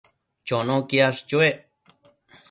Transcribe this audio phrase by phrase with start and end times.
[0.47, 1.57] Chono quiash chuec